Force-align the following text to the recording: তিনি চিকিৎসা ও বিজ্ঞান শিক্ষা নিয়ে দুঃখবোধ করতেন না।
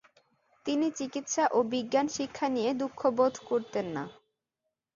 তিনি 0.65 0.87
চিকিৎসা 0.91 1.43
ও 1.51 1.59
বিজ্ঞান 1.71 2.07
শিক্ষা 2.17 2.47
নিয়ে 2.49 2.71
দুঃখবোধ 2.73 3.33
করতেন 3.49 3.85
না। 3.95 4.03